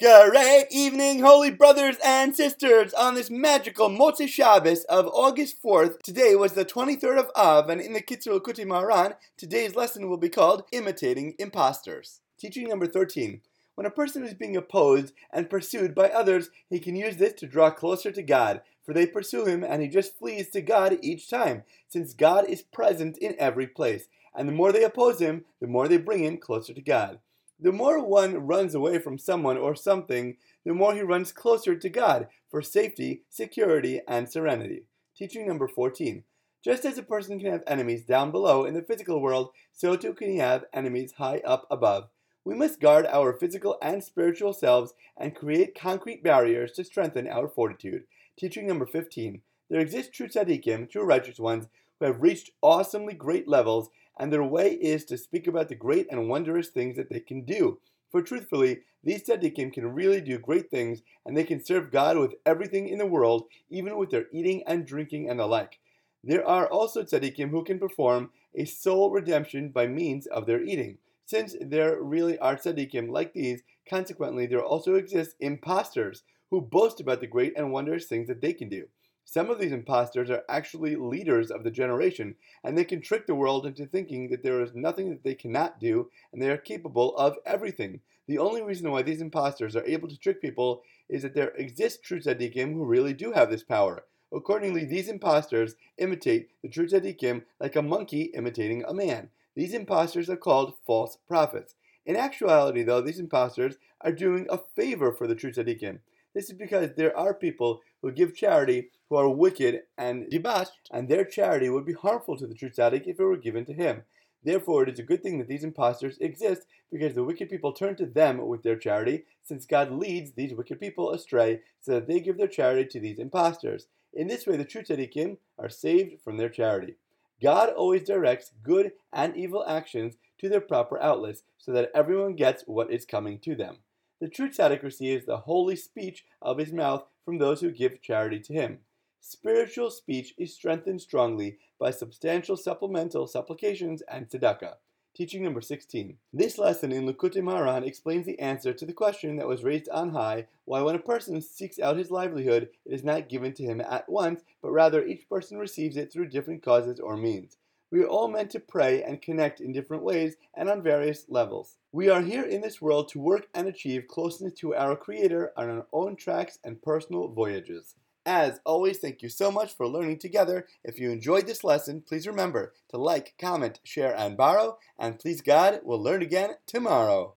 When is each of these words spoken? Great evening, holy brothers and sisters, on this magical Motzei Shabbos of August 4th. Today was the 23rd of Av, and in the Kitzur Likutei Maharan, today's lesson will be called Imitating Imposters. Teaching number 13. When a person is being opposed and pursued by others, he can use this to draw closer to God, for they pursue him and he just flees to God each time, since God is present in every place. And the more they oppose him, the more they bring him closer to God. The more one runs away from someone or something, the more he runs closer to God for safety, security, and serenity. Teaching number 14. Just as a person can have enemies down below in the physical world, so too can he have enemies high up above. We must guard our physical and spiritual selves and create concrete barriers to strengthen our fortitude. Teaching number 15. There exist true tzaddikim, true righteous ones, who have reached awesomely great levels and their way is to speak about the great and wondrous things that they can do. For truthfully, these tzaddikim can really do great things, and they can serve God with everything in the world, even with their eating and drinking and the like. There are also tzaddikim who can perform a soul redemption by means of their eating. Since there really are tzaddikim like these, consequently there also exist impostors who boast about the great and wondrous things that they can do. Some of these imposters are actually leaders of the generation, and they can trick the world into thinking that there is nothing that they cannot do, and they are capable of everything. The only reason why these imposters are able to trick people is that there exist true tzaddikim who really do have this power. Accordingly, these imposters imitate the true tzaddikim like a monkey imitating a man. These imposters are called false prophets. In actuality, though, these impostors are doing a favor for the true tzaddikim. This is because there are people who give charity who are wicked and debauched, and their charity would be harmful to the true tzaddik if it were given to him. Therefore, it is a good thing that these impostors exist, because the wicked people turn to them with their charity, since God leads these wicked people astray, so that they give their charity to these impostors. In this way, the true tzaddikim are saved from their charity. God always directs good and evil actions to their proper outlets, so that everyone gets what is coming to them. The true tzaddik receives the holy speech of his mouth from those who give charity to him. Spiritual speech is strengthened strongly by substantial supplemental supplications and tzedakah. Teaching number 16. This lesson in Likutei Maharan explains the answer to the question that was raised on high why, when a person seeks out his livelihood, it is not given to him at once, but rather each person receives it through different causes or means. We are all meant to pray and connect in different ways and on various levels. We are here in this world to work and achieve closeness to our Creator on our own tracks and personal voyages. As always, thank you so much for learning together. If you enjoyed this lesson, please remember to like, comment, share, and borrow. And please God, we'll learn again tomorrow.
Great 0.00 0.66
evening, 0.70 1.18
holy 1.18 1.50
brothers 1.50 1.96
and 2.04 2.36
sisters, 2.36 2.94
on 2.94 3.16
this 3.16 3.30
magical 3.30 3.88
Motzei 3.88 4.28
Shabbos 4.28 4.84
of 4.84 5.08
August 5.08 5.60
4th. 5.60 6.00
Today 6.02 6.36
was 6.36 6.52
the 6.52 6.64
23rd 6.64 7.18
of 7.18 7.30
Av, 7.34 7.68
and 7.68 7.80
in 7.80 7.94
the 7.94 8.00
Kitzur 8.00 8.38
Likutei 8.38 8.64
Maharan, 8.64 9.16
today's 9.36 9.74
lesson 9.74 10.08
will 10.08 10.16
be 10.16 10.28
called 10.28 10.62
Imitating 10.70 11.34
Imposters. 11.40 12.20
Teaching 12.38 12.68
number 12.68 12.86
13. 12.86 13.40
When 13.74 13.88
a 13.88 13.90
person 13.90 14.24
is 14.24 14.34
being 14.34 14.56
opposed 14.56 15.14
and 15.32 15.50
pursued 15.50 15.96
by 15.96 16.10
others, 16.10 16.50
he 16.70 16.78
can 16.78 16.94
use 16.94 17.16
this 17.16 17.32
to 17.32 17.48
draw 17.48 17.72
closer 17.72 18.12
to 18.12 18.22
God, 18.22 18.60
for 18.84 18.94
they 18.94 19.04
pursue 19.04 19.46
him 19.46 19.64
and 19.64 19.82
he 19.82 19.88
just 19.88 20.16
flees 20.16 20.48
to 20.50 20.62
God 20.62 20.96
each 21.02 21.28
time, 21.28 21.64
since 21.88 22.14
God 22.14 22.48
is 22.48 22.62
present 22.62 23.18
in 23.18 23.34
every 23.36 23.66
place. 23.66 24.06
And 24.32 24.48
the 24.48 24.52
more 24.52 24.70
they 24.70 24.84
oppose 24.84 25.20
him, 25.20 25.44
the 25.60 25.66
more 25.66 25.88
they 25.88 25.96
bring 25.96 26.22
him 26.22 26.36
closer 26.36 26.72
to 26.72 26.80
God. 26.80 27.18
The 27.60 27.72
more 27.72 28.00
one 28.00 28.46
runs 28.46 28.76
away 28.76 29.00
from 29.00 29.18
someone 29.18 29.56
or 29.56 29.74
something, 29.74 30.36
the 30.64 30.72
more 30.72 30.94
he 30.94 31.00
runs 31.00 31.32
closer 31.32 31.74
to 31.74 31.88
God 31.88 32.28
for 32.48 32.62
safety, 32.62 33.22
security, 33.28 34.00
and 34.06 34.28
serenity. 34.28 34.84
Teaching 35.16 35.44
number 35.44 35.66
14. 35.66 36.22
Just 36.64 36.84
as 36.84 36.98
a 36.98 37.02
person 37.02 37.40
can 37.40 37.50
have 37.50 37.64
enemies 37.66 38.04
down 38.04 38.30
below 38.30 38.64
in 38.64 38.74
the 38.74 38.82
physical 38.82 39.20
world, 39.20 39.50
so 39.72 39.96
too 39.96 40.14
can 40.14 40.30
he 40.30 40.36
have 40.36 40.66
enemies 40.72 41.14
high 41.18 41.38
up 41.44 41.66
above. 41.68 42.10
We 42.44 42.54
must 42.54 42.80
guard 42.80 43.06
our 43.06 43.32
physical 43.32 43.76
and 43.82 44.04
spiritual 44.04 44.52
selves 44.52 44.94
and 45.16 45.34
create 45.34 45.78
concrete 45.78 46.22
barriers 46.22 46.72
to 46.72 46.84
strengthen 46.84 47.26
our 47.26 47.48
fortitude. 47.48 48.04
Teaching 48.38 48.68
number 48.68 48.86
15. 48.86 49.42
There 49.68 49.80
exist 49.80 50.14
true 50.14 50.28
tzaddikim, 50.28 50.90
true 50.90 51.02
righteous 51.02 51.40
ones, 51.40 51.66
who 51.98 52.06
have 52.06 52.22
reached 52.22 52.52
awesomely 52.62 53.14
great 53.14 53.48
levels 53.48 53.90
and 54.18 54.32
their 54.32 54.44
way 54.44 54.72
is 54.72 55.04
to 55.06 55.16
speak 55.16 55.46
about 55.46 55.68
the 55.68 55.74
great 55.74 56.06
and 56.10 56.28
wondrous 56.28 56.68
things 56.68 56.96
that 56.96 57.08
they 57.10 57.20
can 57.20 57.44
do. 57.44 57.78
For 58.10 58.22
truthfully, 58.22 58.80
these 59.04 59.22
tzaddikim 59.22 59.72
can 59.72 59.94
really 59.94 60.20
do 60.20 60.38
great 60.38 60.70
things, 60.70 61.02
and 61.24 61.36
they 61.36 61.44
can 61.44 61.64
serve 61.64 61.92
God 61.92 62.18
with 62.18 62.34
everything 62.44 62.88
in 62.88 62.98
the 62.98 63.06
world, 63.06 63.44
even 63.70 63.96
with 63.96 64.10
their 64.10 64.26
eating 64.32 64.62
and 64.66 64.86
drinking 64.86 65.28
and 65.30 65.38
the 65.38 65.46
like. 65.46 65.78
There 66.24 66.46
are 66.46 66.66
also 66.66 67.04
tzaddikim 67.04 67.50
who 67.50 67.62
can 67.62 67.78
perform 67.78 68.30
a 68.54 68.64
soul 68.64 69.10
redemption 69.10 69.68
by 69.68 69.86
means 69.86 70.26
of 70.26 70.46
their 70.46 70.62
eating. 70.62 70.98
Since 71.26 71.54
there 71.60 72.02
really 72.02 72.38
are 72.38 72.56
tzaddikim 72.56 73.10
like 73.10 73.34
these, 73.34 73.62
consequently 73.88 74.46
there 74.46 74.64
also 74.64 74.94
exist 74.94 75.36
impostors 75.40 76.24
who 76.50 76.60
boast 76.60 77.00
about 77.00 77.20
the 77.20 77.26
great 77.26 77.52
and 77.56 77.70
wondrous 77.70 78.06
things 78.06 78.26
that 78.28 78.40
they 78.40 78.52
can 78.52 78.68
do. 78.68 78.88
Some 79.30 79.50
of 79.50 79.58
these 79.58 79.72
imposters 79.72 80.30
are 80.30 80.42
actually 80.48 80.96
leaders 80.96 81.50
of 81.50 81.62
the 81.62 81.70
generation, 81.70 82.36
and 82.64 82.78
they 82.78 82.84
can 82.86 83.02
trick 83.02 83.26
the 83.26 83.34
world 83.34 83.66
into 83.66 83.84
thinking 83.84 84.30
that 84.30 84.42
there 84.42 84.62
is 84.62 84.74
nothing 84.74 85.10
that 85.10 85.22
they 85.22 85.34
cannot 85.34 85.78
do, 85.78 86.10
and 86.32 86.40
they 86.40 86.48
are 86.48 86.56
capable 86.56 87.14
of 87.14 87.36
everything. 87.44 88.00
The 88.26 88.38
only 88.38 88.62
reason 88.62 88.90
why 88.90 89.02
these 89.02 89.20
imposters 89.20 89.76
are 89.76 89.84
able 89.84 90.08
to 90.08 90.16
trick 90.16 90.40
people 90.40 90.82
is 91.10 91.20
that 91.20 91.34
there 91.34 91.50
exist 91.50 92.02
true 92.02 92.20
tzaddikim 92.20 92.72
who 92.72 92.86
really 92.86 93.12
do 93.12 93.32
have 93.32 93.50
this 93.50 93.62
power. 93.62 94.06
Accordingly, 94.32 94.86
these 94.86 95.10
imposters 95.10 95.76
imitate 95.98 96.48
the 96.62 96.70
true 96.70 96.86
tzaddikim 96.86 97.44
like 97.60 97.76
a 97.76 97.82
monkey 97.82 98.32
imitating 98.32 98.82
a 98.84 98.94
man. 98.94 99.28
These 99.54 99.74
imposters 99.74 100.30
are 100.30 100.38
called 100.38 100.78
false 100.86 101.18
prophets. 101.28 101.74
In 102.08 102.16
actuality, 102.16 102.82
though, 102.84 103.02
these 103.02 103.20
impostors 103.20 103.76
are 104.00 104.12
doing 104.12 104.46
a 104.48 104.56
favor 104.56 105.12
for 105.12 105.26
the 105.26 105.34
true 105.34 105.52
tzaddikim. 105.52 105.98
This 106.34 106.48
is 106.48 106.54
because 106.54 106.94
there 106.96 107.14
are 107.14 107.34
people 107.34 107.82
who 108.00 108.10
give 108.10 108.34
charity 108.34 108.88
who 109.10 109.16
are 109.16 109.28
wicked 109.28 109.82
and 109.98 110.26
debauched, 110.30 110.88
and 110.90 111.06
their 111.06 111.26
charity 111.26 111.68
would 111.68 111.84
be 111.84 111.92
harmful 111.92 112.38
to 112.38 112.46
the 112.46 112.54
true 112.54 112.70
tzaddik 112.70 113.06
if 113.06 113.20
it 113.20 113.22
were 113.22 113.36
given 113.36 113.66
to 113.66 113.74
him. 113.74 114.04
Therefore, 114.42 114.84
it 114.84 114.88
is 114.88 114.98
a 114.98 115.02
good 115.02 115.22
thing 115.22 115.38
that 115.38 115.48
these 115.48 115.64
impostors 115.64 116.16
exist, 116.18 116.62
because 116.90 117.14
the 117.14 117.24
wicked 117.24 117.50
people 117.50 117.74
turn 117.74 117.94
to 117.96 118.06
them 118.06 118.46
with 118.46 118.62
their 118.62 118.76
charity, 118.76 119.24
since 119.42 119.66
God 119.66 119.90
leads 119.90 120.32
these 120.32 120.54
wicked 120.54 120.80
people 120.80 121.10
astray, 121.10 121.60
so 121.78 121.92
that 121.92 122.08
they 122.08 122.20
give 122.20 122.38
their 122.38 122.48
charity 122.48 122.88
to 122.88 123.00
these 123.00 123.18
impostors. 123.18 123.86
In 124.14 124.28
this 124.28 124.46
way, 124.46 124.56
the 124.56 124.64
true 124.64 124.80
tzaddikim 124.80 125.36
are 125.58 125.68
saved 125.68 126.22
from 126.22 126.38
their 126.38 126.48
charity. 126.48 126.94
God 127.42 127.70
always 127.70 128.04
directs 128.04 128.52
good 128.62 128.92
and 129.12 129.36
evil 129.36 129.64
actions 129.66 130.16
to 130.40 130.48
their 130.48 130.60
proper 130.60 131.00
outlets, 131.00 131.42
so 131.56 131.72
that 131.72 131.90
everyone 131.94 132.34
gets 132.34 132.64
what 132.66 132.92
is 132.92 133.04
coming 133.04 133.38
to 133.40 133.54
them. 133.54 133.78
The 134.20 134.28
true 134.28 134.50
tzaddik 134.50 134.82
receives 134.82 135.26
the 135.26 135.38
holy 135.38 135.76
speech 135.76 136.24
of 136.42 136.58
his 136.58 136.72
mouth 136.72 137.04
from 137.24 137.38
those 137.38 137.60
who 137.60 137.70
give 137.70 138.02
charity 138.02 138.40
to 138.40 138.52
him. 138.52 138.78
Spiritual 139.20 139.90
speech 139.90 140.34
is 140.38 140.54
strengthened 140.54 141.00
strongly 141.00 141.58
by 141.78 141.90
substantial 141.90 142.56
supplemental 142.56 143.26
supplications 143.26 144.02
and 144.02 144.28
tzedakah. 144.28 144.74
Teaching 145.18 145.42
number 145.42 145.60
16. 145.60 146.16
This 146.32 146.58
lesson 146.58 146.92
in 146.92 147.04
Likutei 147.04 147.42
Maharan 147.42 147.84
explains 147.84 148.24
the 148.24 148.38
answer 148.38 148.72
to 148.72 148.86
the 148.86 148.92
question 148.92 149.34
that 149.34 149.48
was 149.48 149.64
raised 149.64 149.88
on 149.88 150.10
high 150.10 150.46
why, 150.64 150.80
when 150.80 150.94
a 150.94 151.00
person 151.00 151.40
seeks 151.40 151.80
out 151.80 151.96
his 151.96 152.12
livelihood, 152.12 152.68
it 152.86 152.92
is 152.92 153.02
not 153.02 153.28
given 153.28 153.52
to 153.54 153.64
him 153.64 153.80
at 153.80 154.08
once, 154.08 154.42
but 154.62 154.70
rather 154.70 155.04
each 155.04 155.28
person 155.28 155.58
receives 155.58 155.96
it 155.96 156.12
through 156.12 156.28
different 156.28 156.62
causes 156.62 157.00
or 157.00 157.16
means. 157.16 157.56
We 157.90 158.04
are 158.04 158.06
all 158.06 158.28
meant 158.28 158.50
to 158.52 158.60
pray 158.60 159.02
and 159.02 159.20
connect 159.20 159.60
in 159.60 159.72
different 159.72 160.04
ways 160.04 160.36
and 160.54 160.70
on 160.70 160.84
various 160.84 161.24
levels. 161.28 161.78
We 161.90 162.08
are 162.08 162.22
here 162.22 162.44
in 162.44 162.60
this 162.60 162.80
world 162.80 163.08
to 163.08 163.18
work 163.18 163.48
and 163.52 163.66
achieve 163.66 164.06
closeness 164.06 164.52
to 164.60 164.76
our 164.76 164.94
Creator 164.94 165.52
on 165.56 165.68
our 165.68 165.86
own 165.92 166.14
tracks 166.14 166.60
and 166.62 166.80
personal 166.80 167.26
voyages. 167.26 167.96
As 168.28 168.60
always, 168.66 168.98
thank 168.98 169.22
you 169.22 169.30
so 169.30 169.50
much 169.50 169.74
for 169.74 169.88
learning 169.88 170.18
together. 170.18 170.66
If 170.84 171.00
you 171.00 171.10
enjoyed 171.10 171.46
this 171.46 171.64
lesson, 171.64 172.02
please 172.06 172.26
remember 172.26 172.74
to 172.90 172.98
like, 172.98 173.32
comment, 173.40 173.80
share, 173.84 174.14
and 174.14 174.36
borrow. 174.36 174.76
And 174.98 175.18
please 175.18 175.40
God, 175.40 175.80
we'll 175.82 176.02
learn 176.02 176.20
again 176.20 176.56
tomorrow. 176.66 177.36